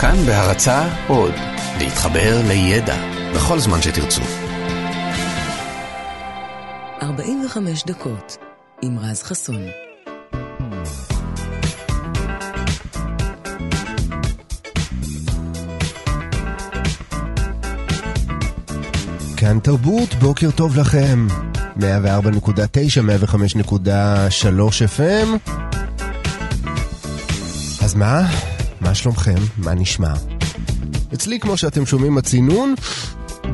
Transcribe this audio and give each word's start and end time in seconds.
כאן 0.00 0.16
בהרצה 0.26 0.88
עוד, 1.08 1.34
להתחבר 1.78 2.40
לידע 2.48 2.96
בכל 3.34 3.58
זמן 3.58 3.82
שתרצו. 3.82 4.22
45 7.02 7.84
דקות 7.84 8.36
עם 8.82 8.98
רז 8.98 9.22
חסון. 9.22 9.62
כאן 19.36 19.58
תרבות, 19.58 20.14
בוקר 20.14 20.50
טוב 20.50 20.76
לכם. 20.76 21.26
104.9, 21.76 21.80
105.3 21.80 21.82
FM. 24.96 25.28
אז 27.84 27.94
מה? 27.94 28.47
מה 28.88 28.94
שלומכם? 28.94 29.38
מה 29.58 29.74
נשמע? 29.74 30.14
אצלי, 31.14 31.40
כמו 31.40 31.56
שאתם 31.56 31.86
שומעים, 31.86 32.18
הצינון 32.18 32.74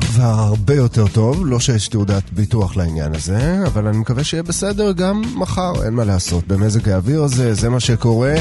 כבר 0.01 0.23
הרבה 0.23 0.75
יותר 0.75 1.07
טוב, 1.07 1.45
לא 1.45 1.59
שיש 1.59 1.87
תעודת 1.87 2.23
ביטוח 2.31 2.75
לעניין 2.75 3.15
הזה, 3.15 3.59
אבל 3.67 3.87
אני 3.87 3.97
מקווה 3.97 4.23
שיהיה 4.23 4.43
בסדר 4.43 4.91
גם 4.91 5.21
מחר, 5.35 5.73
אין 5.85 5.93
מה 5.93 6.03
לעשות. 6.03 6.47
במזג 6.47 6.89
האוויר 6.89 7.23
הזה, 7.23 7.53
זה 7.53 7.69
מה 7.69 7.79
שקורה, 7.79 8.33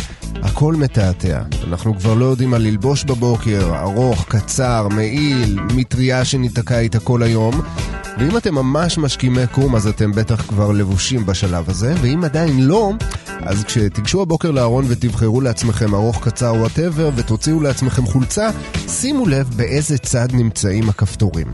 הכל 0.43 0.75
מתעתע. 0.75 1.43
אנחנו 1.69 1.99
כבר 1.99 2.15
לא 2.15 2.25
יודעים 2.25 2.51
מה 2.51 2.59
ללבוש 2.59 3.05
בבוקר, 3.05 3.81
ארוך, 3.81 4.25
קצר, 4.29 4.89
מעיל, 4.89 5.61
מטריה 5.75 6.25
שניתקע 6.25 6.79
איתה 6.79 7.01
כל 7.01 7.23
היום. 7.23 7.61
ואם 8.19 8.37
אתם 8.37 8.55
ממש 8.55 8.99
משכימי 8.99 9.47
קום, 9.47 9.77
אז 9.77 9.87
אתם 9.87 10.13
בטח 10.13 10.43
כבר 10.43 10.73
לבושים 10.73 11.27
בשלב 11.27 11.71
הזה, 11.71 11.95
ואם 12.01 12.25
עדיין 12.25 12.67
לא, 12.67 12.93
אז 13.41 13.65
כשתיגשו 13.65 14.23
הבוקר 14.23 14.51
לארון 14.51 14.85
ותבחרו 14.89 15.41
לעצמכם 15.41 15.95
ארוך, 15.95 16.29
קצר, 16.29 16.55
whatever, 16.55 17.11
ותוציאו 17.17 17.61
לעצמכם 17.61 18.07
חולצה, 18.07 18.51
שימו 18.89 19.27
לב 19.27 19.51
באיזה 19.57 19.99
צד 19.99 20.29
נמצאים 20.33 20.89
הכפתורים. 20.89 21.47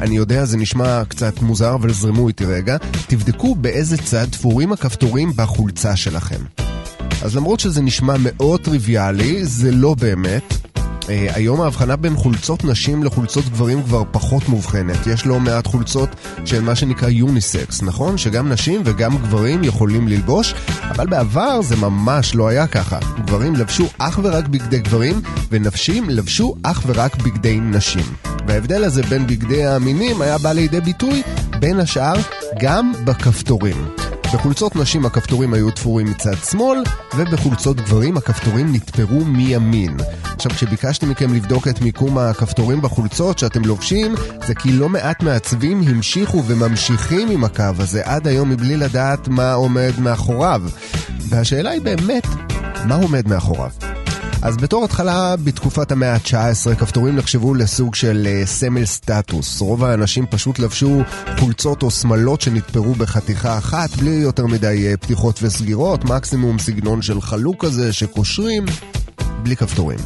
אני 0.00 0.16
יודע, 0.16 0.44
זה 0.44 0.56
נשמע 0.56 1.04
קצת 1.04 1.42
מוזר, 1.42 1.74
אבל 1.74 1.92
זרמו 1.92 2.28
איתי 2.28 2.44
רגע. 2.44 2.76
תבדקו 3.06 3.54
באיזה 3.54 3.96
צד 3.96 4.26
תפורים 4.30 4.72
הכפתורים 4.72 5.32
בחולצה 5.36 5.96
שלכם. 5.96 6.40
אז 7.22 7.36
למרות 7.36 7.60
שזה 7.60 7.82
נשמע 7.82 8.14
מאוד 8.18 8.60
טריוויאלי, 8.60 9.44
זה 9.44 9.70
לא 9.70 9.94
באמת. 9.94 10.57
אה, 11.10 11.26
היום 11.34 11.60
ההבחנה 11.60 11.96
בין 11.96 12.16
חולצות 12.16 12.64
נשים 12.64 13.04
לחולצות 13.04 13.44
גברים 13.44 13.82
כבר 13.82 14.02
פחות 14.10 14.48
מובחנת. 14.48 15.06
יש 15.06 15.26
לא 15.26 15.40
מעט 15.40 15.66
חולצות 15.66 16.08
שהן 16.44 16.64
מה 16.64 16.74
שנקרא 16.74 17.08
יוניסקס, 17.08 17.82
נכון? 17.82 18.18
שגם 18.18 18.48
נשים 18.48 18.82
וגם 18.84 19.18
גברים 19.18 19.64
יכולים 19.64 20.08
ללבוש, 20.08 20.54
אבל 20.82 21.06
בעבר 21.06 21.62
זה 21.62 21.76
ממש 21.76 22.34
לא 22.34 22.48
היה 22.48 22.66
ככה. 22.66 22.98
גברים 23.24 23.56
לבשו 23.56 23.86
אך 23.98 24.20
ורק 24.22 24.48
בגדי 24.48 24.78
גברים, 24.78 25.20
ונשים 25.50 26.10
לבשו 26.10 26.54
אך 26.62 26.82
ורק 26.86 27.16
בגדי 27.16 27.60
נשים. 27.60 28.04
וההבדל 28.46 28.84
הזה 28.84 29.02
בין 29.02 29.26
בגדי 29.26 29.66
המינים 29.66 30.22
היה 30.22 30.38
בא 30.38 30.52
לידי 30.52 30.80
ביטוי, 30.80 31.22
בין 31.60 31.80
השאר, 31.80 32.14
גם 32.60 32.92
בכפתורים. 33.04 34.07
בחולצות 34.34 34.76
נשים 34.76 35.06
הכפתורים 35.06 35.54
היו 35.54 35.70
תפורים 35.70 36.06
מצד 36.06 36.34
שמאל, 36.50 36.82
ובחולצות 37.16 37.76
גברים 37.76 38.16
הכפתורים 38.16 38.72
נתפרו 38.72 39.24
מימין. 39.24 39.96
עכשיו, 40.22 40.52
כשביקשתי 40.52 41.06
מכם 41.06 41.34
לבדוק 41.34 41.68
את 41.68 41.80
מיקום 41.80 42.18
הכפתורים 42.18 42.82
בחולצות 42.82 43.38
שאתם 43.38 43.64
לובשים, 43.64 44.14
זה 44.46 44.54
כי 44.54 44.72
לא 44.72 44.88
מעט 44.88 45.22
מעצבים 45.22 45.82
המשיכו 45.86 46.44
וממשיכים 46.46 47.28
עם 47.30 47.44
הקו 47.44 47.64
הזה 47.78 48.02
עד 48.04 48.26
היום 48.26 48.50
מבלי 48.50 48.76
לדעת 48.76 49.28
מה 49.28 49.52
עומד 49.52 49.92
מאחוריו. 49.98 50.62
והשאלה 51.28 51.70
היא 51.70 51.80
באמת, 51.80 52.26
מה 52.84 52.94
עומד 52.94 53.28
מאחוריו? 53.28 53.97
אז 54.42 54.56
בתור 54.56 54.84
התחלה, 54.84 55.36
בתקופת 55.36 55.92
המאה 55.92 56.14
ה-19, 56.14 56.74
כפתורים 56.74 57.16
נחשבו 57.16 57.54
לסוג 57.54 57.94
של 57.94 58.26
uh, 58.26 58.46
סמל 58.46 58.84
סטטוס. 58.84 59.60
רוב 59.60 59.84
האנשים 59.84 60.26
פשוט 60.30 60.58
לבשו 60.58 61.02
חולצות 61.38 61.82
או 61.82 61.90
שמלות 61.90 62.40
שנתפרו 62.40 62.94
בחתיכה 62.94 63.58
אחת, 63.58 63.90
בלי 63.96 64.10
יותר 64.10 64.46
מדי 64.46 64.94
uh, 64.94 64.96
פתיחות 64.96 65.38
וסגירות, 65.42 66.04
מקסימום 66.04 66.58
סגנון 66.58 67.02
של 67.02 67.20
חלוק 67.20 67.64
כזה 67.64 67.92
שקושרים, 67.92 68.64
בלי 69.42 69.56
כפתורים. 69.56 69.98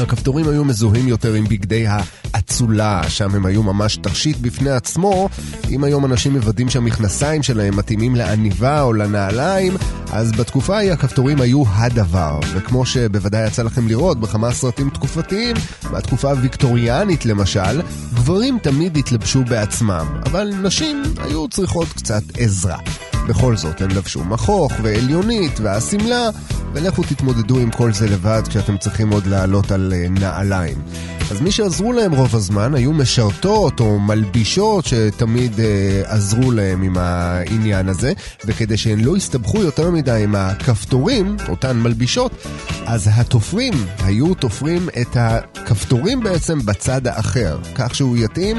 הכפתורים 0.00 0.48
היו 0.48 0.64
מזוהים 0.64 1.08
יותר 1.08 1.34
עם 1.34 1.44
בגדי 1.44 1.84
האצולה, 1.88 3.02
שם 3.08 3.34
הם 3.34 3.46
היו 3.46 3.62
ממש 3.62 3.96
תכשיט 3.96 4.36
בפני 4.36 4.70
עצמו. 4.70 5.28
אם 5.70 5.84
היום 5.84 6.04
אנשים 6.04 6.32
מוודאים 6.32 6.68
שהמכנסיים 6.68 7.42
שלהם 7.42 7.76
מתאימים 7.76 8.16
לעניבה 8.16 8.82
או 8.82 8.92
לנעליים, 8.92 9.76
אז 10.12 10.32
בתקופה 10.32 10.76
ההיא 10.76 10.92
הכפתורים 10.92 11.40
היו 11.40 11.62
הדבר. 11.68 12.40
וכמו 12.52 12.86
שבוודאי 12.86 13.46
יצא 13.46 13.62
לכם 13.62 13.88
לראות 13.88 14.20
בכמה 14.20 14.52
סרטים 14.52 14.90
תקופתיים, 14.90 15.56
מהתקופה 15.90 16.30
הוויקטוריאנית 16.30 17.26
למשל, 17.26 17.82
גברים 18.14 18.58
תמיד 18.62 18.96
התלבשו 18.96 19.44
בעצמם, 19.44 20.06
אבל 20.26 20.50
נשים 20.62 21.02
היו 21.18 21.48
צריכות 21.48 21.88
קצת 21.88 22.22
עזרה. 22.36 23.11
בכל 23.28 23.56
זאת, 23.56 23.80
הם 23.80 23.90
לבשו 23.90 24.24
מכוך 24.24 24.72
ועליונית 24.82 25.60
והשמלה, 25.60 26.30
ולכו 26.72 27.02
תתמודדו 27.02 27.58
עם 27.58 27.70
כל 27.70 27.92
זה 27.92 28.08
לבד 28.08 28.42
כשאתם 28.48 28.78
צריכים 28.78 29.10
עוד 29.10 29.26
לעלות 29.26 29.70
על 29.70 29.92
אה, 29.96 30.06
נעליים. 30.10 30.82
אז 31.30 31.40
מי 31.40 31.50
שעזרו 31.50 31.92
להם 31.92 32.12
רוב 32.12 32.36
הזמן 32.36 32.74
היו 32.74 32.92
משרתות 32.92 33.80
או 33.80 33.98
מלבישות 33.98 34.84
שתמיד 34.84 35.60
אה, 35.60 36.02
עזרו 36.04 36.50
להם 36.52 36.82
עם 36.82 36.96
העניין 36.98 37.88
הזה, 37.88 38.12
וכדי 38.44 38.76
שהן 38.76 39.00
לא 39.00 39.16
יסתבכו 39.16 39.62
יותר 39.62 39.90
מדי 39.90 40.20
עם 40.24 40.34
הכפתורים, 40.34 41.36
אותן 41.48 41.76
מלבישות, 41.78 42.32
אז 42.86 43.10
התופרים 43.14 43.74
היו 44.04 44.34
תופרים 44.34 44.88
את 45.00 45.16
הכפתורים 45.16 46.20
בעצם 46.20 46.58
בצד 46.58 47.06
האחר, 47.06 47.58
כך 47.74 47.94
שהוא 47.94 48.16
יתאים, 48.16 48.56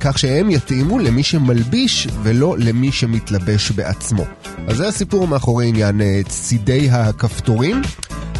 כך 0.00 0.18
שהם 0.18 0.50
יתאימו 0.50 0.98
למי 0.98 1.22
שמלביש 1.22 2.08
ולא 2.22 2.56
למי 2.58 2.92
שמתלבש 2.92 3.70
בעצמו. 3.70 4.24
אז 4.68 4.76
זה 4.76 4.88
הסיפור 4.88 5.28
מאחורי 5.28 5.68
עניין 5.68 6.00
אה, 6.00 6.20
צידי 6.28 6.90
הכפתורים. 6.90 7.82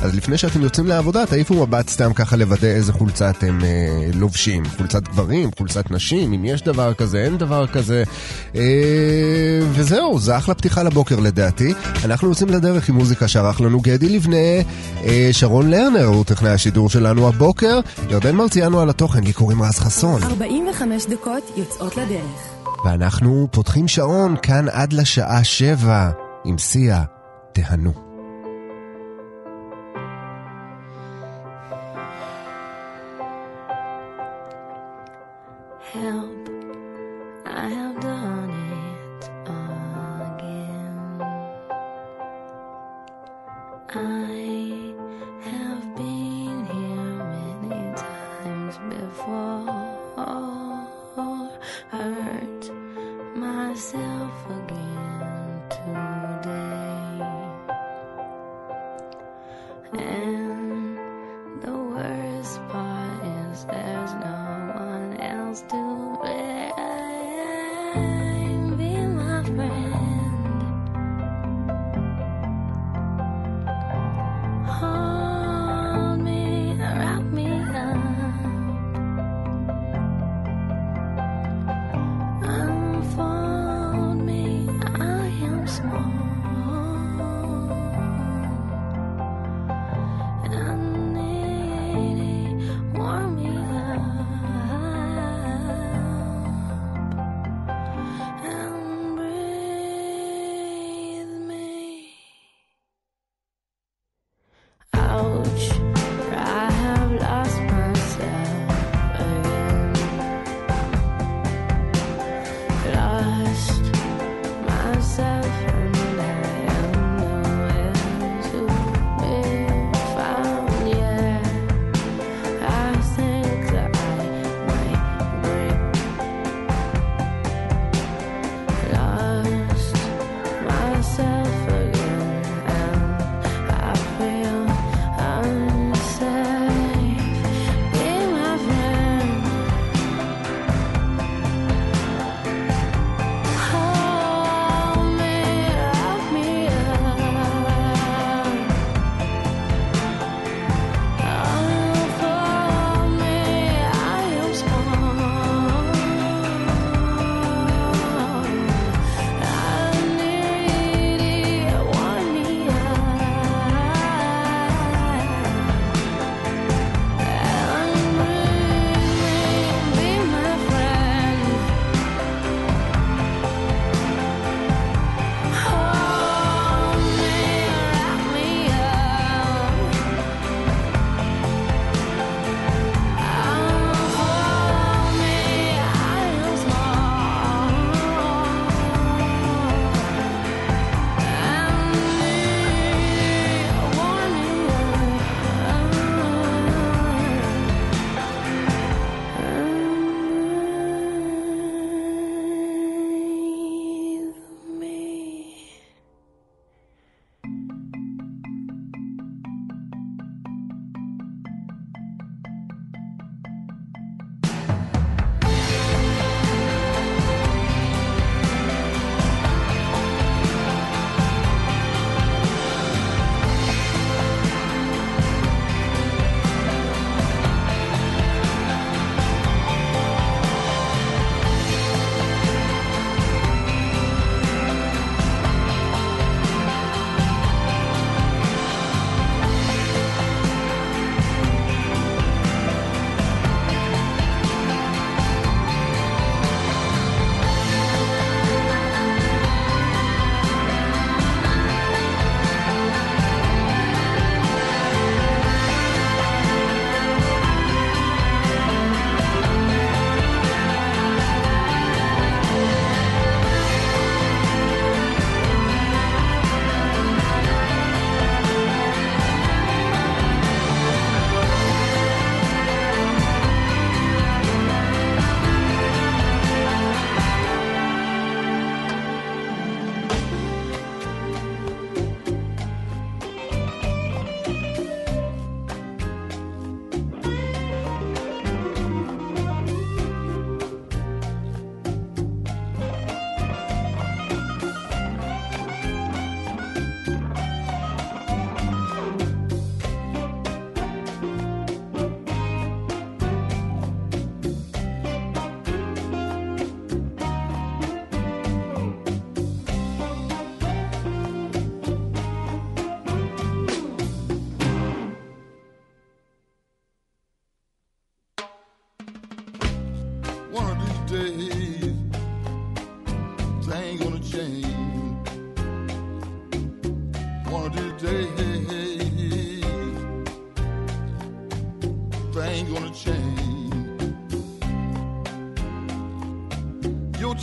אז 0.03 0.15
לפני 0.15 0.39
שאתם 0.39 0.63
יוצאים 0.63 0.87
לעבודה, 0.87 1.27
תעיפו 1.27 1.67
מבט 1.67 1.89
סתם 1.89 2.13
ככה 2.13 2.37
לוודא 2.37 2.69
איזה 2.69 2.93
חולצה 2.93 3.31
אתם 3.31 3.59
אה, 3.65 4.11
לובשים. 4.15 4.63
חולצת 4.77 5.09
גברים, 5.09 5.51
חולצת 5.59 5.91
נשים, 5.91 6.33
אם 6.33 6.45
יש 6.45 6.63
דבר 6.63 6.95
כזה, 6.95 7.25
אין 7.25 7.39
דבר 7.39 7.67
כזה. 7.67 8.03
אה, 8.57 9.61
וזהו, 9.73 10.19
זה 10.19 10.37
אחלה 10.37 10.55
פתיחה 10.55 10.83
לבוקר 10.83 11.21
לדעתי. 11.21 11.75
אנחנו 12.05 12.29
יוצאים 12.29 12.49
לדרך 12.49 12.89
עם 12.89 12.95
מוזיקה 12.95 13.29
שערך 13.29 13.61
לנו 13.61 13.81
גדי 13.81 14.09
לבנה. 14.09 14.37
אה, 15.05 15.29
שרון 15.33 15.71
לרנר 15.71 16.05
הוא 16.05 16.25
טכנאי 16.25 16.51
השידור 16.51 16.91
שלנו 16.91 17.29
הבוקר. 17.29 17.81
ירדן 18.11 18.35
מרציאנו 18.37 18.81
על 18.81 18.91
התוכן, 18.91 19.25
לי 19.25 19.33
קוראים 19.33 19.63
רז 19.63 19.79
חסון. 19.79 20.23
45 20.23 21.07
דקות 21.07 21.43
יוצאות 21.57 21.97
לדרך. 21.97 22.57
ואנחנו 22.85 23.49
פותחים 23.51 23.89
שעון 23.89 24.37
כאן 24.43 24.69
עד 24.69 24.93
לשעה 24.93 25.45
שבע 25.45 26.11
עם 26.45 26.59
סיה. 26.59 27.03
תהנו. 27.53 28.06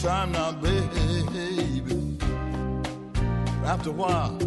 time 0.03 0.33
now, 0.33 0.51
baby. 0.51 2.17
After 3.63 3.89
a 3.89 3.93
while, 3.93 4.38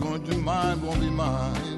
gonna 0.00 0.18
do 0.18 0.40
mine, 0.40 0.80
won't 0.80 0.98
be 0.98 1.10
mine. 1.10 1.75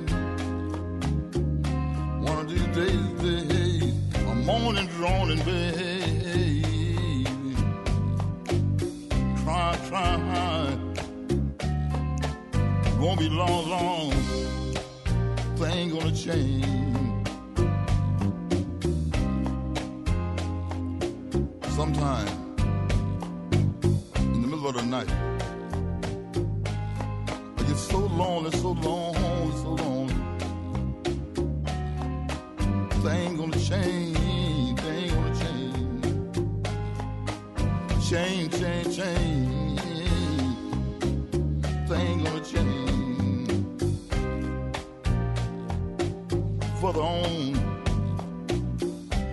for 46.89 46.95
the 46.95 47.03
home 47.03 47.55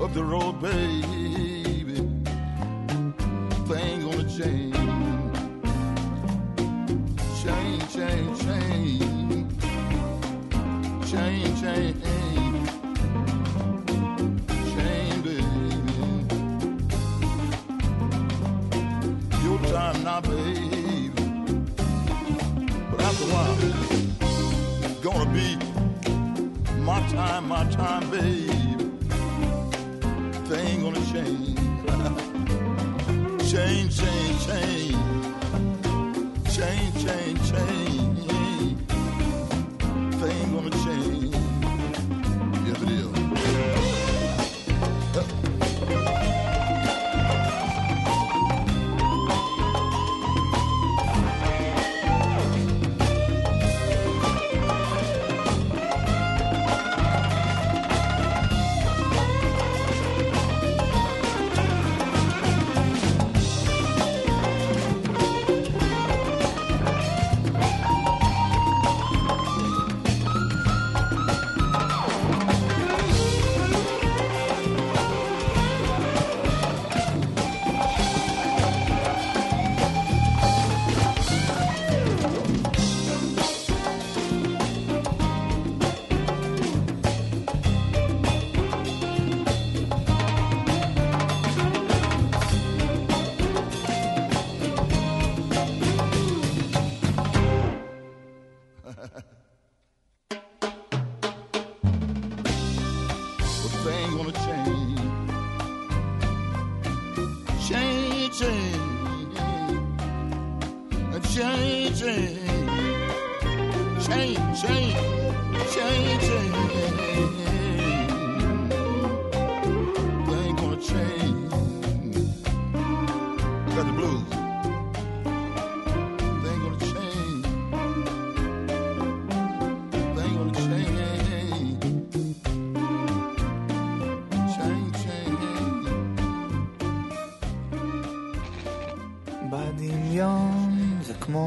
of 0.01 0.13
the 0.13 0.21
road, 0.21 0.61
baby. 0.61 1.95
Thing 3.67 4.01
gonna 4.01 4.23
change, 4.37 4.75
change, 7.41 7.93
change, 7.93 8.41
change, 8.41 9.47
change, 11.09 11.61
change. 11.61 11.94
time, 27.15 27.47
my 27.47 27.63
time, 27.69 28.09
babe. 28.11 28.49
They 30.49 30.59
ain't 30.59 30.81
gonna 30.83 31.05
change. 31.13 31.55
change, 33.49 33.97
change, 34.01 34.45
change. 34.47 34.95
Change, 36.55 37.05
change, 37.05 37.51
change. 37.51 38.04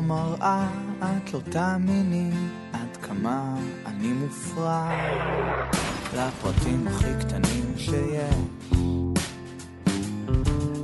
מראה, 0.03 0.69
את 1.01 1.35
לא 1.35 1.41
תאמיני 1.51 2.31
עד 2.73 2.97
כמה 3.03 3.55
אני 3.87 4.13
מופרע 4.13 4.91
לפרטים 6.17 6.89
הכי 6.89 7.11
קטנים 7.21 7.75
שיש. 7.77 8.79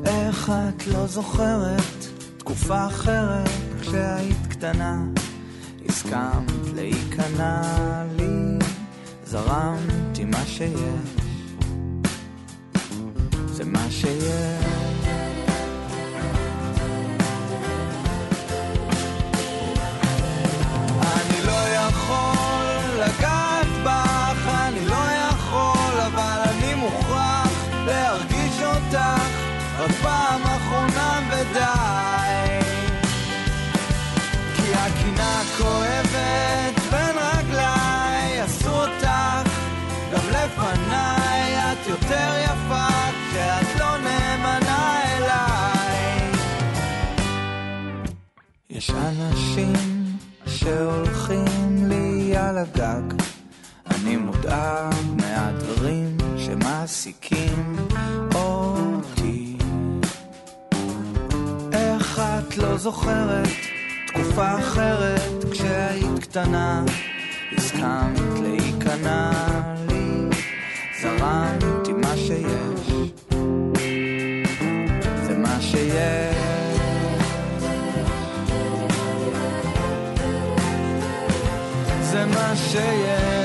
איך 0.06 0.52
את 0.68 0.87
לא 0.87 1.06
זוכרת 1.06 2.06
תקופה 2.38 2.87
אחרת 2.87 3.49
כשהיית 3.80 4.47
קטנה, 4.49 5.04
הסכמת 5.88 6.75
להיכנע 6.75 7.62
לי, 8.16 8.59
זרמתי 9.25 10.25
מה 10.25 10.47
שיש, 10.47 11.16
זה 13.47 13.64
מה 13.64 13.90
שיש. 13.90 14.84
שהולכים 50.64 51.88
לי 51.88 52.37
על 52.37 52.59
הגג, 52.59 53.23
אני 53.90 54.16
מודאג 54.16 54.94
מהדברים 55.16 56.16
שמעסיקים 56.38 57.76
את 62.54 62.59
לא 62.59 62.76
זוכרת 62.76 63.49
תקופה 64.06 64.59
אחרת 64.59 65.44
כשהיית 65.50 66.18
קטנה? 66.21 66.85
הסכמת 67.56 68.38
להיכנע 68.42 69.30
לי. 69.88 70.28
זרמתי 71.02 71.92
מה 71.92 72.16
שיש 75.61 76.34
my 82.26 82.54
saying 82.54 83.44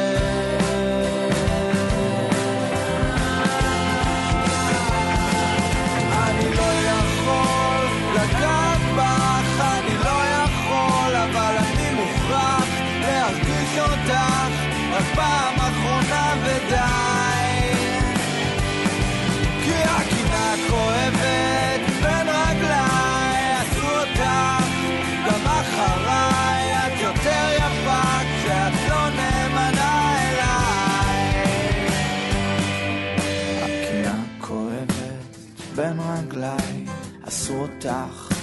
אותך 37.86 38.34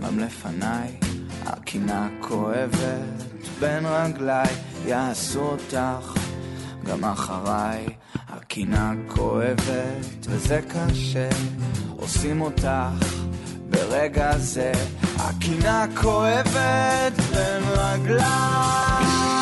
גם 0.00 0.18
לפניי. 0.18 0.88
הקינה 1.46 2.08
כואבת 2.20 3.24
בין 3.60 3.86
רגליי, 3.86 4.54
יעשו 4.86 5.40
אותך 5.40 6.14
גם 6.84 7.04
אחריי. 7.04 7.86
הקינה 8.28 8.92
כואבת 9.08 10.26
וזה 10.26 10.60
קשה, 10.68 11.28
עושים 11.96 12.40
אותך 12.40 13.06
ברגע 13.70 14.38
זה. 14.38 14.72
הקינה 15.16 15.86
כואבת 16.02 17.12
בין 17.32 17.62
רגליי. 17.68 19.39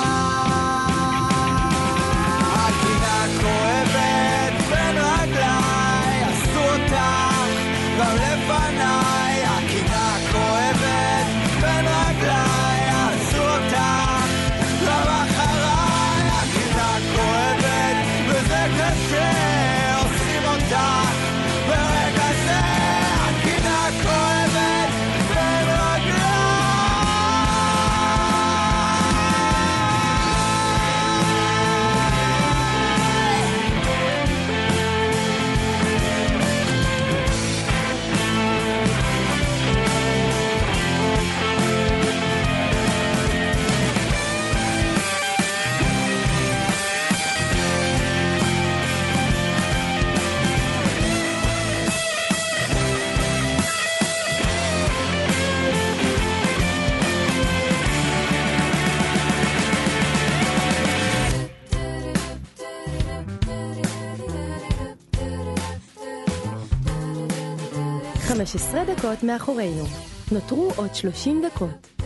15 68.53 68.85
דקות 68.85 69.23
מאחורינו. 69.23 69.85
נותרו 70.33 70.71
עוד 70.77 70.95
30 70.95 71.43
דקות. 71.47 71.98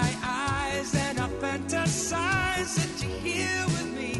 My 0.00 0.12
eyes 0.22 0.94
and 0.94 1.18
I 1.20 1.28
fantasize 1.42 2.70
that 2.78 2.92
you're 3.02 3.22
here 3.30 3.64
with 3.74 3.90
me. 4.00 4.12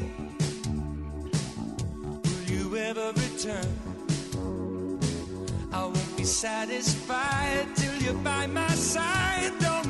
Will 2.24 2.46
you 2.54 2.64
ever 2.88 3.08
return? 3.24 3.70
I 5.72 5.82
won't 5.84 6.16
be 6.16 6.24
satisfied 6.24 7.66
till 7.76 7.96
you're 8.02 8.22
by 8.32 8.46
my 8.46 8.74
side. 8.92 9.52
Don't 9.60 9.89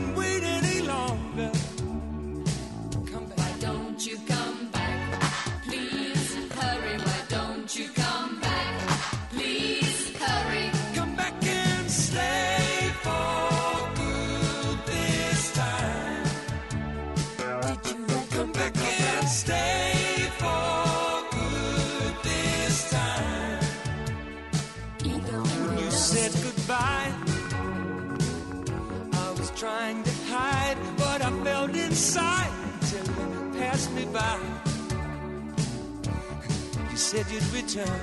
said 37.11 37.27
you'd 37.29 37.53
return. 37.53 38.01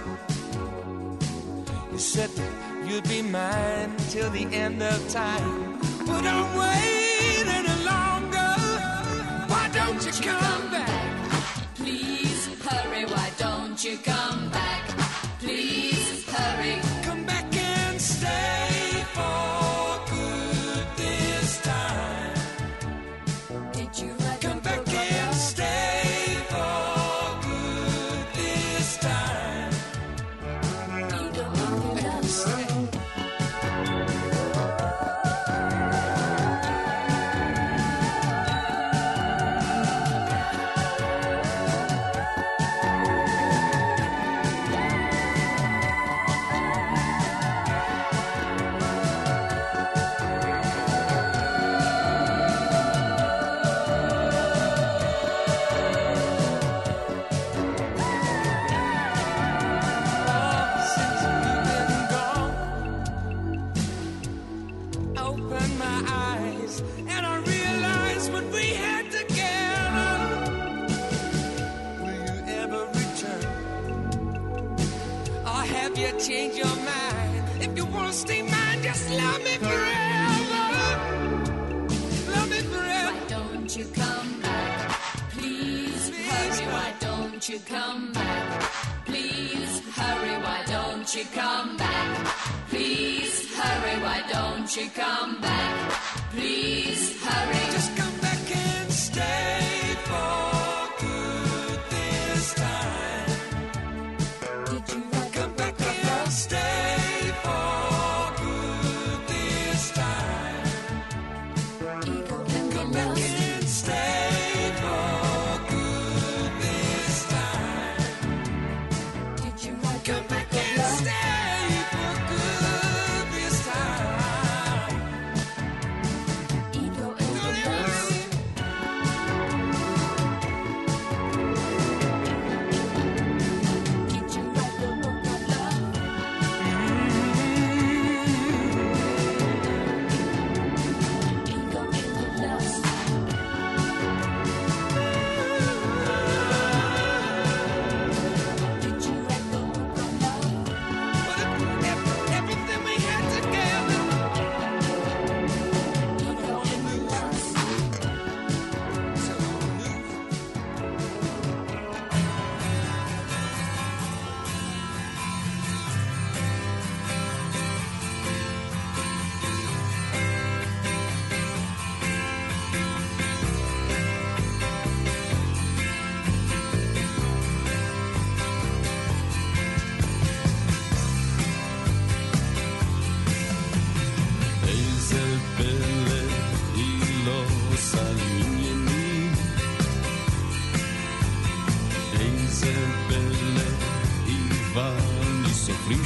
You 1.93 1.97
said 1.97 2.29
you'd 2.85 3.07
be 3.07 3.21
mine 3.21 3.95
till 4.09 4.29
the 4.31 4.45
end 4.53 4.83
of 4.83 4.99
time. 5.09 5.79
But 6.05 6.25
I'm 6.25 6.49
waiting 6.57 7.47
any 7.47 7.85
longer. 7.85 8.51
Why 9.47 9.69
don't 9.73 10.05
you 10.05 10.11
come 10.11 10.71
back? 10.71 11.31
Please 11.75 12.47
hurry. 12.67 13.05
Why 13.05 13.31
don't 13.37 13.81
you 13.81 13.97
come 13.99 14.49
back? 14.49 14.83
Please 15.39 16.25
hurry. 16.29 16.86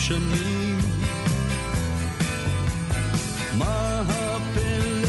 שנים. 0.01 0.79
מה 3.57 4.01
הפלא 4.07 5.07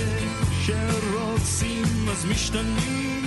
שרוצים 0.62 2.08
אז 2.08 2.24
משתנים? 2.24 3.24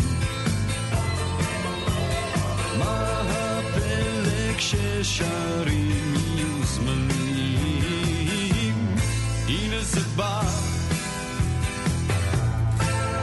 מה 2.80 3.22
הפלא 3.30 4.58
כששרים 4.58 6.14
יהיו 6.16 6.64
זמנים? 6.66 8.16
הנה 9.48 9.82
זה 9.82 10.02
בא, 10.16 10.42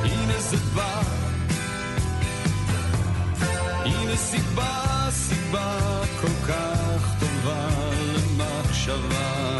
הנה 0.04 0.40
זה 0.40 0.56
בא, 0.74 1.02
הנה 3.84 4.16
סיבה, 4.16 5.08
סיבה 5.10 5.78
כל 6.20 6.46
כך 6.48 7.11
שווה. 8.84 9.58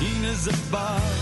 הנה 0.00 0.34
זה 0.34 0.50
בא 0.70 1.13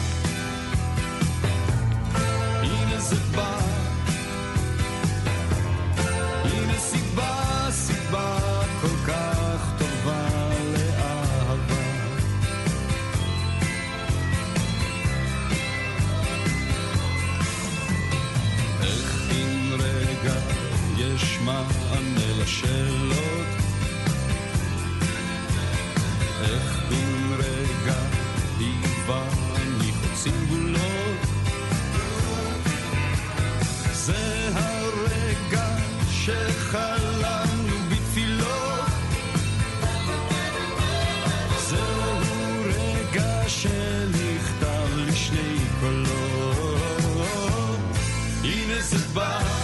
Venus 48.52 48.92
is 48.92 49.06
by. 49.14 49.61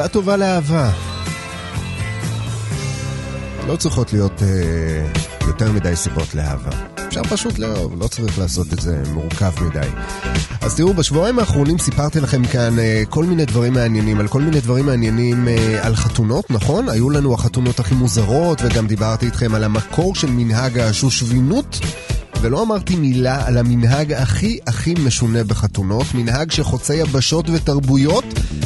סיבה 0.00 0.08
טובה 0.08 0.36
לאהבה. 0.36 0.90
לא 3.66 3.76
צריכות 3.76 4.12
להיות 4.12 4.42
אה, 4.42 5.06
יותר 5.46 5.72
מדי 5.72 5.96
סיבות 5.96 6.34
לאהבה. 6.34 6.70
אפשר 7.08 7.22
פשוט 7.22 7.58
לאהוב, 7.58 8.02
לא 8.02 8.06
צריך 8.06 8.38
לעשות 8.38 8.72
את 8.72 8.80
זה 8.80 9.02
מורכב 9.12 9.52
מדי. 9.64 9.88
אז 10.60 10.76
תראו, 10.76 10.94
בשבועיים 10.94 11.38
האחרונים 11.38 11.78
סיפרתי 11.78 12.20
לכם 12.20 12.44
כאן 12.44 12.78
אה, 12.78 13.02
כל 13.08 13.24
מיני 13.24 13.44
דברים 13.44 13.72
מעניינים, 13.72 14.20
על 14.20 14.28
כל 14.28 14.40
מיני 14.40 14.60
דברים 14.60 14.86
מעניינים 14.86 15.48
אה, 15.48 15.86
על 15.86 15.96
חתונות, 15.96 16.50
נכון? 16.50 16.88
היו 16.88 17.10
לנו 17.10 17.34
החתונות 17.34 17.80
הכי 17.80 17.94
מוזרות, 17.94 18.62
וגם 18.64 18.86
דיברתי 18.86 19.26
איתכם 19.26 19.54
על 19.54 19.64
המקור 19.64 20.14
של 20.14 20.30
מנהג 20.30 20.78
השושבינות. 20.78 21.80
ולא 22.40 22.62
אמרתי 22.62 22.96
מילה 22.96 23.46
על 23.46 23.58
המנהג 23.58 24.12
הכי 24.12 24.58
הכי 24.66 24.94
משונה 24.94 25.44
בחתונות, 25.44 26.06
מנהג 26.14 26.50
שחוצה 26.50 26.94
יבשות 26.94 27.50
ותרבויות, 27.50 28.24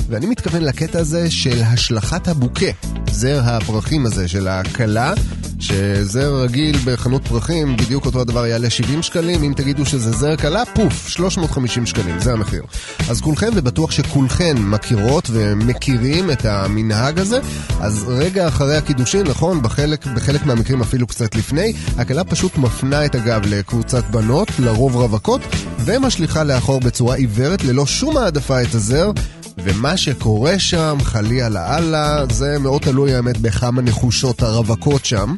ואני 0.09 0.27
מתכוון 0.27 0.63
לקטע 0.63 0.99
הזה 0.99 1.31
של 1.31 1.63
השלכת 1.63 2.29
הבוקה, 2.29 2.67
זר 3.11 3.41
הפרחים 3.45 4.07
הזה 4.07 4.29
של 4.29 4.49
הכלה, 4.49 5.15
שזר 5.61 6.35
רגיל 6.35 6.77
בחנות 6.85 7.29
פרחים, 7.29 7.77
בדיוק 7.77 8.07
אותו 8.07 8.21
הדבר 8.21 8.47
יעלה 8.47 8.71
70 8.71 9.03
שקלים, 9.03 9.43
אם 9.43 9.53
תגידו 9.57 9.87
שזה 9.87 10.13
זר 10.13 10.37
כלה, 10.37 10.63
פוף, 10.75 11.09
350 11.09 11.87
שקלים, 11.87 12.21
זה 12.21 12.33
המחיר. 12.33 12.63
אז 13.09 13.21
כולכם, 13.21 13.51
ובטוח 13.55 13.91
שכולכן 13.91 14.57
מכירות 14.59 15.31
ומכירים 15.33 16.31
את 16.31 16.45
המנהג 16.45 17.19
הזה, 17.19 17.39
אז 17.81 18.05
רגע 18.09 18.49
אחרי 18.49 18.77
הקידושין, 18.77 19.27
נכון, 19.27 19.63
בחלק, 19.63 20.07
בחלק 20.07 20.47
מהמקרים 20.47 20.81
אפילו 20.81 21.07
קצת 21.07 21.35
לפני, 21.35 21.73
הכלה 21.99 22.25
פשוט 22.25 22.59
מפנה 22.59 23.05
את 23.05 23.15
הגב 23.15 23.41
לקבוצת 23.47 24.05
בנות, 24.05 24.49
לרוב 24.59 24.97
רווקות, 24.97 25.41
ומשליכה 25.79 26.45
לאחור 26.45 26.81
בצורה 26.81 27.17
עיוורת, 27.17 27.65
ללא 27.65 27.87
שום 27.87 28.17
העדפה 28.17 28.63
את 28.63 28.75
הזר. 28.75 29.11
ומה 29.59 29.97
שקורה 29.97 30.59
שם, 30.59 30.99
חלילה 31.03 31.49
לאללה, 31.49 32.25
זה 32.31 32.59
מאוד 32.59 32.83
תלוי 32.83 33.15
האמת 33.15 33.39
בכמה 33.41 33.83
נחושות 33.83 34.43
הרווקות 34.43 35.05
שם. 35.05 35.35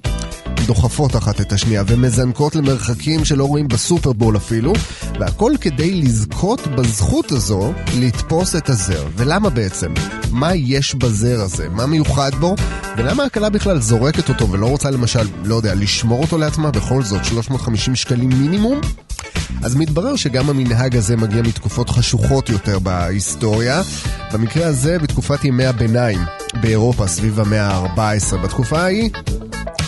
דוחפות 0.67 1.17
אחת 1.17 1.41
את 1.41 1.53
השנייה 1.53 1.83
ומזנקות 1.87 2.57
למרחקים 2.57 3.25
שלא 3.25 3.45
רואים 3.45 3.69
בסופרבול 3.69 4.37
אפילו, 4.37 4.73
והכל 5.21 5.53
כדי 5.61 6.03
לזכות 6.03 6.67
בזכות 6.67 7.33
הזו 7.33 7.73
לתפוס 7.99 8.57
את 8.57 8.69
הזר. 8.69 9.07
ולמה 9.17 9.51
בעצם? 9.51 9.95
מה 10.31 10.55
יש 10.55 10.95
בזר 10.95 11.41
הזה? 11.41 11.69
מה 11.69 11.87
מיוחד 11.87 12.35
בו? 12.41 12.55
ולמה 12.97 13.25
הכלה 13.25 13.51
בכלל 13.51 13.81
זורקת 13.81 14.29
אותו 14.29 14.51
ולא 14.51 14.67
רוצה 14.67 14.91
למשל, 14.91 15.29
לא 15.45 15.55
יודע, 15.55 15.75
לשמור 15.75 16.23
אותו 16.23 16.39
לעצמה? 16.39 16.71
בכל 16.71 17.03
זאת, 17.03 17.25
350 17.25 17.95
שקלים 17.97 18.29
מינימום? 18.29 18.81
אז 19.63 19.77
מתברר 19.77 20.17
שגם 20.17 20.51
המנהג 20.51 20.97
הזה 20.97 21.17
מגיע 21.17 21.43
מתקופות 21.43 21.91
חשוכות 21.91 22.49
יותר 22.49 22.79
בהיסטוריה. 22.79 23.83
במקרה 24.33 24.67
הזה, 24.67 24.99
בתקופת 24.99 25.45
ימי 25.45 25.67
הביניים 25.67 26.19
באירופה, 26.61 27.07
סביב 27.07 27.41
המאה 27.41 27.67
ה-14. 27.67 28.37
בתקופה 28.37 28.79
ההיא, 28.81 29.11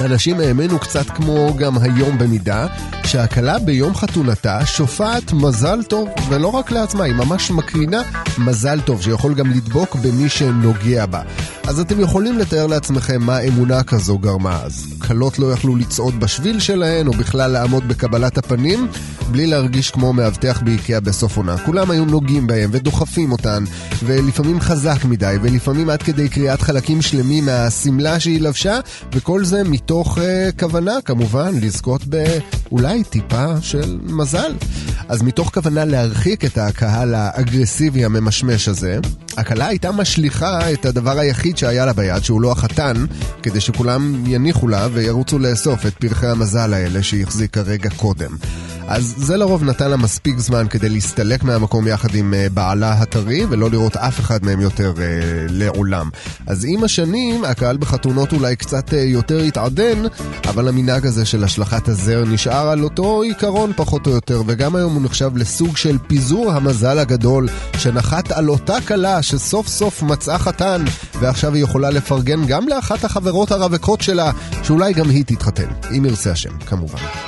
אנשים 0.01 0.41
האמינו 0.41 0.79
קצת 0.79 1.07
כמו 1.07 1.55
גם 1.57 1.79
היום 1.79 2.19
במידה, 2.19 2.67
שהכלה 3.05 3.59
ביום 3.59 3.95
חתונתה 3.95 4.67
שופעת 4.67 5.33
מזל 5.33 5.83
טוב, 5.83 6.09
ולא 6.29 6.49
רק 6.49 6.71
לעצמה, 6.71 7.05
היא 7.05 7.15
ממש 7.15 7.51
מקרינה 7.51 8.03
מזל 8.39 8.81
טוב, 8.81 9.03
שיכול 9.03 9.35
גם 9.35 9.51
לדבוק 9.51 9.95
במי 9.95 10.29
שנוגע 10.29 11.07
בה. 11.07 11.23
אז 11.69 11.81
אתם 11.81 12.01
יכולים 12.01 12.39
לתאר 12.39 12.67
לעצמכם 12.67 13.23
מה 13.23 13.41
אמונה 13.41 13.83
כזו 13.83 14.19
גרמה 14.19 14.61
אז. 14.65 14.87
כלות 14.99 15.39
לא 15.39 15.53
יכלו 15.53 15.77
לצעוד 15.77 16.21
בשביל 16.21 16.61
שלהן, 16.61 17.07
או 17.07 17.13
בכלל 17.13 17.51
לעמוד 17.51 17.89
בקבלת 17.89 18.39
הפנים, 18.39 18.89
בלי 19.31 19.47
להרגיש 19.47 19.91
כמו 19.91 20.13
מאבטח 20.13 20.61
באיקאה 20.65 21.01
בסוף 21.01 21.37
עונה. 21.37 21.59
כולם 21.59 21.91
היו 21.91 22.05
נוגעים 22.05 22.47
בהם 22.47 22.71
ודוחפים 22.73 23.33
אותן, 23.33 23.65
ולפעמים 24.05 24.61
חזק 24.61 25.05
מדי, 25.05 25.37
ולפעמים 25.43 25.91
עד 25.91 26.03
כדי 26.03 26.29
קריאת 26.29 26.63
חלקים 26.63 27.03
שלמים 27.03 27.45
מהשמלה 27.47 28.21
שהיא 28.21 28.41
לבשה, 28.41 28.81
וכל 29.13 29.45
זה 29.45 29.65
מתוך 29.69 30.19
uh, 30.19 30.21
כוונה, 30.59 30.99
כמובן, 31.05 31.55
לזכות 31.61 32.03
באולי 32.05 33.05
טיפה 33.05 33.47
של 33.61 33.99
מזל. 34.03 34.55
אז 35.09 35.23
מתוך 35.23 35.55
כוונה 35.55 35.85
להרחיק 35.85 36.45
את 36.45 36.59
הקהל 36.59 37.15
האגרסיבי 37.15 38.05
הממשמש 38.05 38.69
הזה, 38.69 38.99
הכלה 39.39 39.67
הייתה 39.67 39.93
משליכה 39.93 40.73
את 40.73 40.87
הדבר 40.87 41.19
היחיד 41.19 41.59
שהיה 41.59 41.87
לה 41.87 41.93
ביד, 41.93 42.25
שהוא 42.25 42.41
לא 42.41 42.53
החתן, 42.53 43.05
כדי 43.43 43.61
שכולם 43.61 44.23
יניחו 44.27 44.69
לה 44.69 44.89
וירוצו 44.93 45.39
לאסוף 45.39 45.87
את 45.87 45.95
פרחי 45.95 46.27
המזל 46.27 46.75
האלה 46.75 47.03
שהיא 47.03 47.23
החזיקה 47.23 47.61
רגע 47.61 47.91
קודם. 47.91 48.37
אז 48.89 49.15
זה 49.17 49.37
לרוב 49.37 49.65
נתן 49.65 49.91
לה 49.91 49.97
מספיק 49.97 50.39
זמן 50.39 50.67
כדי 50.71 50.89
להסתלק 50.89 51.45
מהמקום 51.45 51.87
יחד 51.87 52.15
עם 52.15 52.35
uh, 52.35 52.53
בעלה 52.53 52.93
הטרי, 52.93 53.47
ולא 53.49 53.71
לראות 53.71 53.97
אף 53.97 54.21
אחד 54.21 54.45
מהם 54.45 54.61
יותר 54.61 54.93
uh, 54.97 55.01
לעולם. 55.49 56.11
אז 56.47 56.67
עם 56.69 56.85
השנים, 56.85 57.45
הקהל 57.45 57.77
בחתונות 57.77 58.33
אולי 58.33 58.57
קצת 58.57 58.89
uh, 58.89 58.95
יותר 58.97 59.39
התעדן, 59.39 60.03
אבל 60.49 60.69
המנהג 60.69 61.07
הזה 61.07 61.25
של 61.25 61.45
השלכת 61.45 61.89
הזר 61.89 62.25
נשאר 62.25 62.69
על 62.69 62.85
אותו 62.85 63.23
עיקרון 63.23 63.73
פחות 63.77 64.07
או 64.07 64.13
יותר, 64.13 64.43
וגם 64.47 64.77
היום 64.77 64.95
הוא 64.95 65.03
נחשב 65.03 65.37
לסוג 65.37 65.77
של 65.77 65.99
פיזור 66.07 66.53
המזל 66.53 66.99
הגדול, 66.99 67.49
שנחת 67.77 68.33
על 68.33 68.49
אותה 68.49 68.77
כלה 68.89 69.23
שסוף 69.29 69.69
סוף 69.69 70.03
מצאה 70.03 70.39
חתן, 70.39 70.85
ועכשיו 71.21 71.55
היא 71.55 71.65
יכולה 71.65 71.91
לפרגן 71.91 72.47
גם 72.47 72.69
לאחת 72.69 73.05
החברות 73.05 73.53
הרווקות 73.53 74.01
שלה, 74.01 74.33
שאולי 74.63 74.93
גם 74.93 75.11
היא 75.11 75.25
תתחתן, 75.27 75.69
אם 75.97 76.05
ירצה 76.05 76.33
השם, 76.33 76.59
כמובן. 76.67 77.28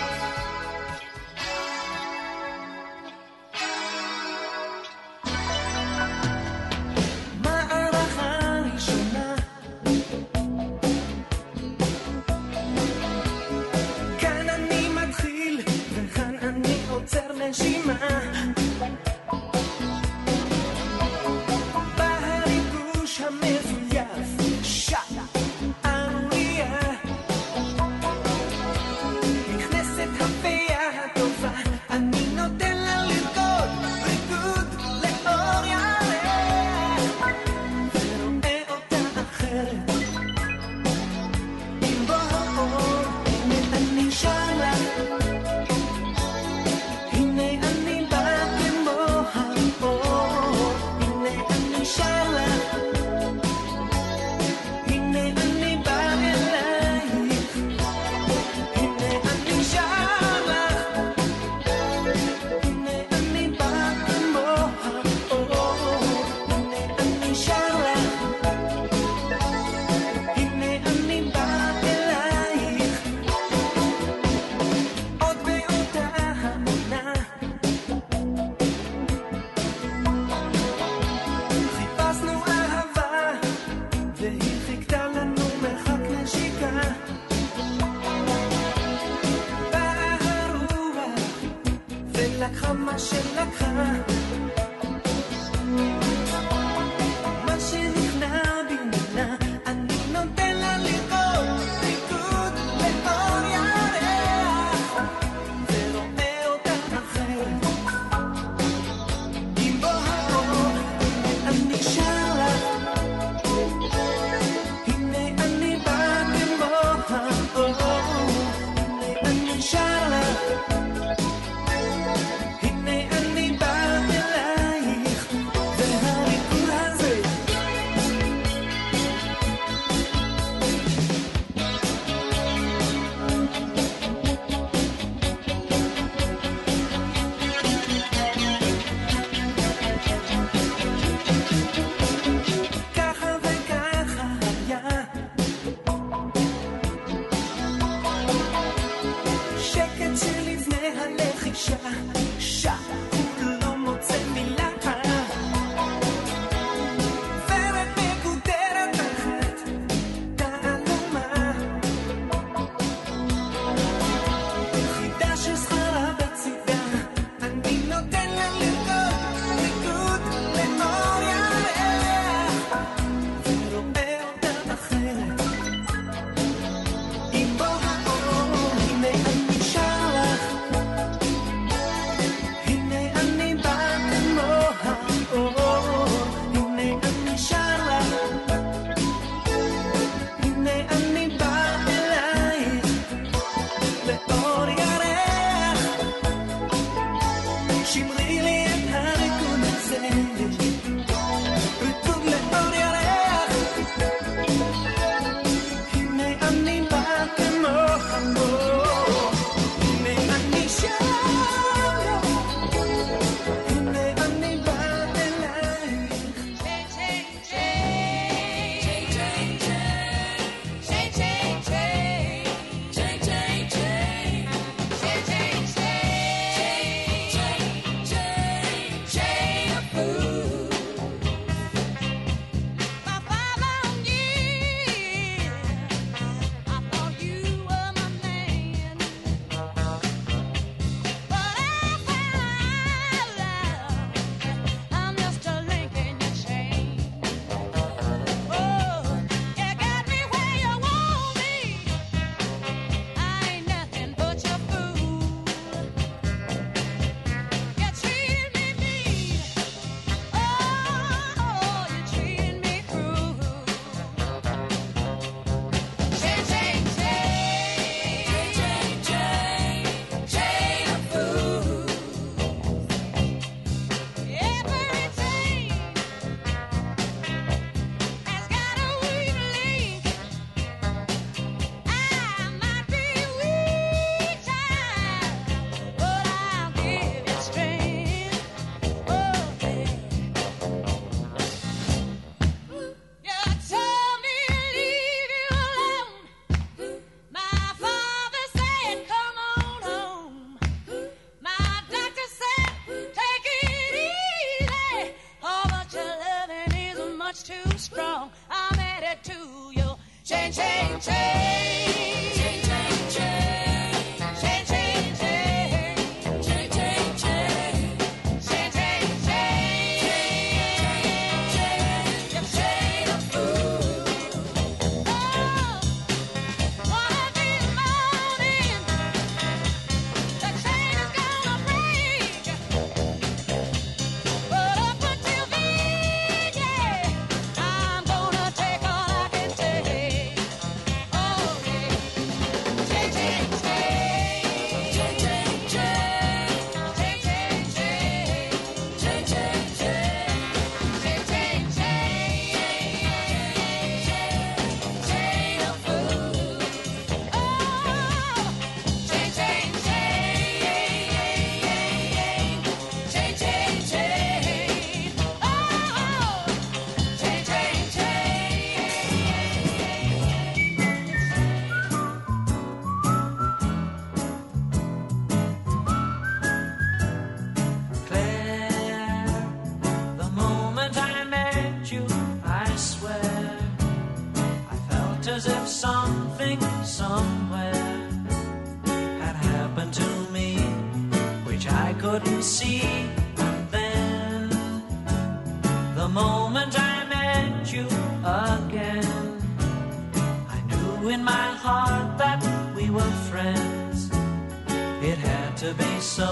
sun. 406.00 406.29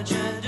intelligent. 0.00 0.39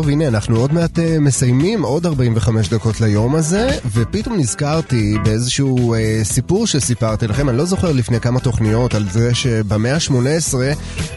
טוב, 0.00 0.08
הנה, 0.08 0.28
אנחנו 0.28 0.56
עוד 0.56 0.72
מעט 0.72 0.98
uh, 0.98 1.02
מסיימים 1.20 1.82
עוד 1.82 2.06
45 2.06 2.68
דקות 2.68 3.00
ליום 3.00 3.34
הזה, 3.34 3.78
ופתאום 3.92 4.36
נזכרתי 4.36 5.16
באיזשהו 5.24 5.94
uh, 5.94 5.98
סיפור 6.24 6.66
שסיפרתי 6.66 7.26
לכם, 7.26 7.48
אני 7.48 7.58
לא 7.58 7.64
זוכר 7.64 7.92
לפני 7.92 8.20
כמה 8.20 8.40
תוכניות, 8.40 8.94
על 8.94 9.06
זה 9.10 9.34
שבמאה 9.34 9.94
ה-18, 9.94 10.12
uh, 10.12 10.56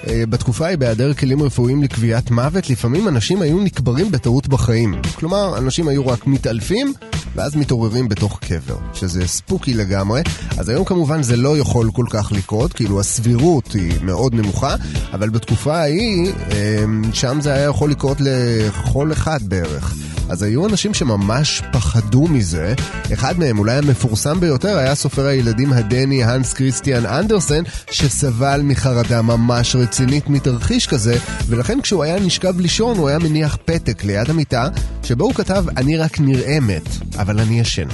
אה, 0.07 0.23
בתקופה 0.29 0.65
היא 0.65 0.77
בהיעדר 0.77 1.13
כלים 1.13 1.43
רפואיים 1.43 1.83
לקביעת 1.83 2.31
מוות, 2.31 2.69
לפעמים 2.69 3.07
אנשים 3.07 3.41
היו 3.41 3.59
נקברים 3.59 4.11
בטעות 4.11 4.47
בחיים. 4.47 5.01
כלומר, 5.15 5.57
אנשים 5.57 5.87
היו 5.87 6.07
רק 6.07 6.27
מתעלפים, 6.27 6.93
ואז 7.35 7.55
מתעוררים 7.55 8.09
בתוך 8.09 8.39
קבר, 8.39 8.77
שזה 8.93 9.27
ספוקי 9.27 9.73
לגמרי. 9.73 10.21
אז 10.57 10.69
היום 10.69 10.85
כמובן 10.85 11.23
זה 11.23 11.37
לא 11.37 11.57
יכול 11.57 11.91
כל 11.93 12.05
כך 12.09 12.31
לקרות, 12.31 12.73
כאילו 12.73 12.99
הסבירות 12.99 13.71
היא 13.73 13.93
מאוד 14.01 14.35
נמוכה, 14.35 14.75
אבל 15.13 15.29
בתקופה 15.29 15.77
ההיא, 15.77 16.31
אה, 16.51 16.83
שם 17.13 17.41
זה 17.41 17.53
היה 17.53 17.63
יכול 17.63 17.91
לקרות 17.91 18.17
לכל 18.19 19.11
אחד 19.11 19.39
בערך. 19.43 19.95
אז 20.33 20.43
היו 20.43 20.65
אנשים 20.65 20.93
שממש 20.93 21.61
פחדו 21.71 22.27
מזה. 22.27 22.73
אחד 23.13 23.39
מהם, 23.39 23.59
אולי 23.59 23.77
המפורסם 23.77 24.39
ביותר, 24.39 24.77
היה 24.77 24.95
סופר 24.95 25.25
הילדים 25.25 25.73
הדני 25.73 26.23
האנס 26.23 26.53
כריסטיאן 26.53 27.05
אנדרסן, 27.05 27.63
שסבל 27.91 28.61
מחרדה 28.63 29.21
ממש 29.21 29.75
רצינית 29.75 30.29
מתרחיש 30.29 30.87
כזה, 30.87 31.17
ולכן 31.47 31.81
כשהוא 31.81 32.03
היה 32.03 32.19
נשכב 32.19 32.59
לישון 32.59 32.97
הוא 32.97 33.09
היה 33.09 33.19
מניח 33.19 33.57
פתק 33.65 34.03
ליד 34.03 34.29
המיטה, 34.29 34.67
שבו 35.03 35.25
הוא 35.25 35.33
כתב, 35.33 35.65
אני 35.77 35.97
רק 35.97 36.19
נראה 36.19 36.59
מת, 36.59 36.89
אבל 37.17 37.39
אני 37.39 37.59
ישן. 37.59 37.87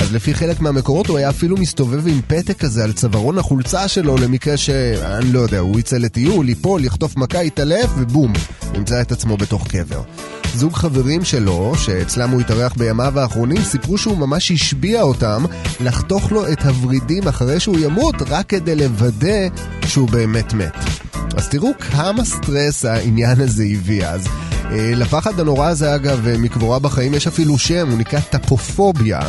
אז 0.00 0.14
לפי 0.14 0.34
חלק 0.34 0.60
מהמקורות 0.60 1.06
הוא 1.06 1.18
היה 1.18 1.28
אפילו 1.30 1.56
מסתובב 1.56 2.08
עם 2.08 2.20
פתק 2.26 2.58
כזה 2.58 2.84
על 2.84 2.92
צווארון 2.92 3.38
החולצה 3.38 3.88
שלו 3.88 4.16
למקרה 4.16 4.56
ש... 4.56 4.70
אני 5.04 5.32
לא 5.32 5.40
יודע, 5.40 5.58
הוא 5.58 5.80
יצא 5.80 5.96
לטיול, 5.96 6.48
ייפול, 6.48 6.84
יחטוף 6.84 7.16
מכה, 7.16 7.42
יתעלף 7.42 7.90
ובום, 7.98 8.32
ימצא 8.74 9.00
את 9.00 9.12
עצמו 9.12 9.36
בתוך 9.36 9.68
קבר. 9.68 10.02
זוג 10.54 10.72
חברים 10.72 11.24
שלו, 11.24 11.72
שאצלם 11.84 12.30
הוא 12.30 12.40
התארח 12.40 12.74
בימיו 12.76 13.20
האחרונים, 13.20 13.62
סיפרו 13.62 13.98
שהוא 13.98 14.18
ממש 14.18 14.50
השביע 14.50 15.02
אותם 15.02 15.44
לחתוך 15.80 16.32
לו 16.32 16.52
את 16.52 16.64
הוורידים 16.64 17.28
אחרי 17.28 17.60
שהוא 17.60 17.78
ימות, 17.78 18.14
רק 18.28 18.46
כדי 18.46 18.76
לוודא 18.76 19.48
שהוא 19.86 20.08
באמת 20.08 20.54
מת. 20.54 20.76
אז 21.36 21.48
תראו 21.48 21.68
כמה 21.78 22.24
סטרס 22.24 22.84
העניין 22.84 23.40
הזה 23.40 23.64
הביא 23.72 24.06
אז. 24.06 24.26
אה, 24.70 24.92
לפחד 24.96 25.40
הנורא 25.40 25.68
הזה, 25.68 25.94
אגב, 25.94 26.26
אה, 26.26 26.38
מקבורה 26.38 26.78
בחיים 26.78 27.14
יש 27.14 27.26
אפילו 27.26 27.58
שם, 27.58 27.90
הוא 27.90 27.98
נקרא 27.98 28.20
טפופוביה. 28.20 29.20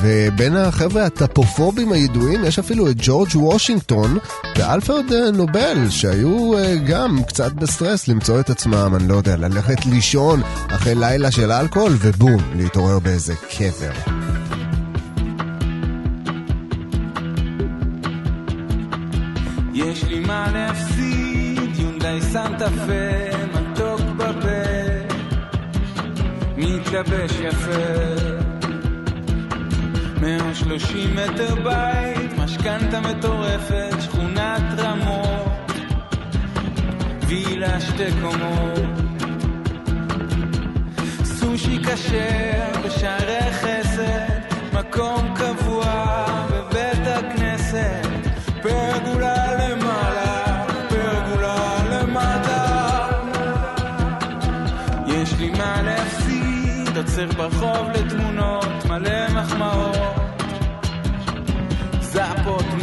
ובין 0.00 0.56
החבר'ה 0.56 1.06
הטפופובים 1.06 1.92
הידועים 1.92 2.44
יש 2.44 2.58
אפילו 2.58 2.90
את 2.90 2.96
ג'ורג' 2.98 3.28
וושינגטון 3.34 4.18
ואלפרד 4.56 5.12
אה, 5.12 5.30
נובל, 5.30 5.90
שהיו 5.90 6.58
אה, 6.58 6.76
גם 6.76 7.22
קצת 7.28 7.52
בסטרס 7.52 8.08
למצוא 8.08 8.40
את 8.40 8.50
עצמם, 8.50 8.92
אני 8.96 9.08
לא 9.08 9.14
יודע, 9.14 9.36
ללכת 9.36 9.86
לישון 9.86 10.42
אחרי 10.68 10.94
לילה 10.94 11.30
של 11.30 11.52
אלכוהול, 11.52 11.92
ובום, 11.98 12.42
להתעורר 12.56 12.98
באיזה 12.98 13.34
קבר. 13.36 13.92
יש 19.74 20.04
לי 20.04 20.20
מה 20.20 20.52
להפסיד, 20.52 21.76
יונדאי 21.76 22.20
סנטה 22.20 22.68
פה, 22.68 23.60
מתוק 23.60 24.00
בפה, 24.16 24.48
מתלבש 26.56 27.32
יפה. 27.40 28.41
130 30.22 31.14
מטר 31.16 31.54
בית, 31.54 32.38
משכנתה 32.38 33.00
מטורפת, 33.00 33.94
שכונת 34.00 34.62
רמות, 34.78 35.72
וילה 37.26 37.80
שתי 37.80 38.12
קומות. 38.22 38.80
סושי 41.24 41.78
כשר 41.84 42.80
בשערי 42.84 43.52
חסד, 43.52 44.40
מקום 44.72 45.34
קבוע 45.36 45.84
בבית 46.50 47.06
הכנסת, 47.06 48.30
פרגולה 48.62 49.54
למעלה, 49.54 50.64
פרגולה 50.88 51.76
למטה. 51.90 53.08
יש 55.06 55.34
לי 55.38 55.50
מה 55.50 55.82
להפסיד, 55.82 56.96
עוצר 56.96 57.26
ברחוב 57.36 57.90
לתמונות, 57.94 58.84
מלא 58.88 59.28
מחמאות, 59.28 60.11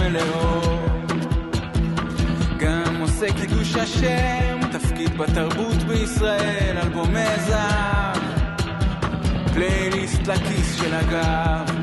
מלאות. 0.09 1.11
גם 2.57 2.95
עושה 3.01 3.33
קידוש 3.33 3.75
השם, 3.75 4.59
תפקיד 4.71 5.17
בתרבות 5.17 5.83
בישראל, 5.87 6.77
אלבומי 6.77 7.37
זהב, 7.47 8.17
פלייליסט 9.53 10.27
לכיס 10.27 10.75
של 10.75 10.93
הגב. 10.93 11.75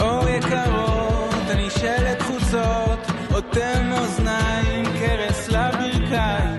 אור 0.00 0.28
יקרות, 0.28 1.50
אני 1.50 1.70
שלט 1.70 2.22
חוצות, 2.22 3.06
אוטם 3.34 3.92
אוזניים, 3.92 4.84
קרס 4.84 5.48
לברכיים, 5.48 6.58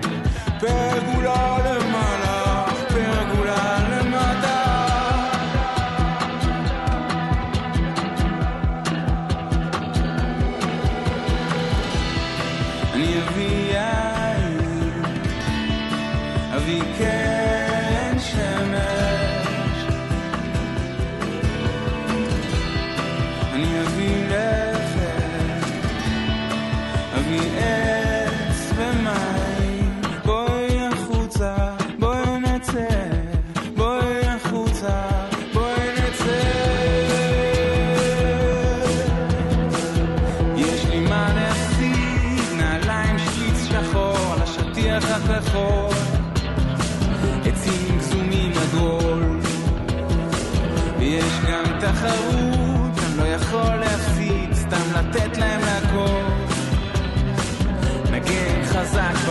פרגולה 0.60 1.71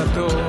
חזק 0.01 0.40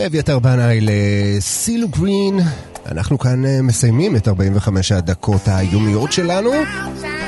ואביתר 0.00 0.38
בנאי 0.38 0.78
לסילו 0.80 1.88
גרין. 1.88 2.40
אנחנו 2.90 3.18
כאן 3.18 3.44
אה, 3.44 3.62
מסיימים 3.62 4.16
את 4.16 4.28
45 4.28 4.92
הדקות 4.92 5.40
היומיות 5.46 6.12
שלנו. 6.12 6.50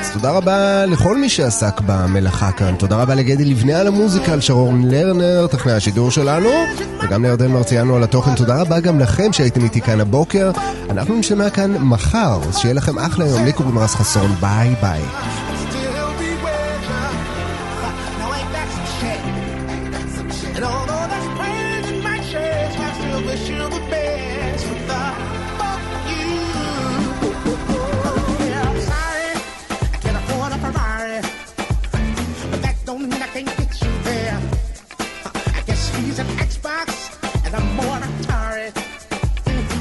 אז 0.01 0.11
תודה 0.13 0.31
רבה 0.31 0.85
לכל 0.85 1.17
מי 1.17 1.29
שעסק 1.29 1.81
במלאכה 1.85 2.51
כאן. 2.51 2.75
תודה 2.75 2.95
רבה 2.95 3.15
לגדי 3.15 3.45
לבנה 3.45 3.79
על 3.79 3.87
המוזיקה, 3.87 4.33
על 4.33 4.41
שרון 4.41 4.89
לרנר, 4.89 5.47
תכנן 5.47 5.73
השידור 5.73 6.11
שלנו, 6.11 6.49
וגם 7.03 7.23
לירדן 7.23 7.51
מרציאנו 7.51 7.95
על 7.95 8.03
התוכן. 8.03 8.35
תודה 8.35 8.61
רבה 8.61 8.79
גם 8.79 8.99
לכם 8.99 9.33
שהייתם 9.33 9.63
איתי 9.63 9.81
כאן 9.81 9.99
הבוקר. 9.99 10.51
אנחנו 10.89 11.15
נשמע 11.15 11.49
כאן 11.49 11.77
מחר, 11.77 12.39
אז 12.49 12.57
שיהיה 12.57 12.73
לכם 12.73 12.99
אחלה 12.99 13.25
יום. 13.25 13.45
לי 13.45 13.53
קוראים 13.53 13.77
רז 13.77 13.95
חסון, 13.95 14.31
ביי 14.41 14.75
ביי. 14.81 15.01
I'm 38.03 38.23
sorry. 38.23 38.67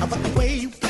About 0.01 0.23
the 0.23 0.33
way 0.39 0.55
you 0.55 0.82